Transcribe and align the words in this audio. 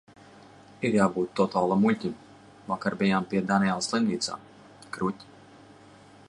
Ir 0.87 0.95
jābūt 0.97 1.35
totālam 1.39 1.83
muļķim. 1.87 2.15
Vakar 2.71 2.97
bijām 3.03 3.29
pie 3.35 3.43
Daniela 3.53 3.85
slimnīcā. 3.89 4.41
Kruķi. 4.97 5.31